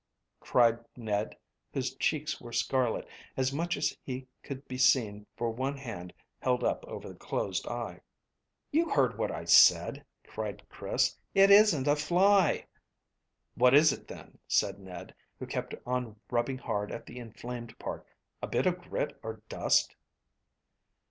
cried 0.39 0.79
Ned, 0.97 1.37
whose 1.75 1.93
cheeks 1.97 2.41
were 2.41 2.51
scarlet, 2.51 3.07
as 3.37 3.53
much 3.53 3.77
as 3.77 3.95
could 4.41 4.67
be 4.67 4.77
seen 4.79 5.27
for 5.37 5.51
one 5.51 5.77
hand 5.77 6.11
held 6.39 6.63
over 6.63 7.07
the 7.07 7.13
closed 7.13 7.67
eye. 7.67 8.01
"You 8.71 8.89
heard 8.89 9.19
what 9.19 9.29
I 9.31 9.45
said," 9.45 10.03
cried 10.25 10.67
Chris. 10.69 11.15
"It 11.35 11.51
isn't 11.51 11.87
a 11.87 11.95
fly." 11.95 12.65
"What 13.53 13.75
is 13.75 13.93
it, 13.93 14.07
then?" 14.07 14.39
said 14.47 14.79
Ned, 14.79 15.13
who 15.37 15.45
kept 15.45 15.75
on 15.85 16.19
rubbing 16.31 16.57
hard 16.57 16.91
at 16.91 17.05
the 17.05 17.19
inflamed 17.19 17.77
part. 17.77 18.03
"A 18.41 18.47
bit 18.47 18.65
of 18.65 18.81
grit 18.81 19.19
or 19.21 19.43
dust?" 19.49 19.95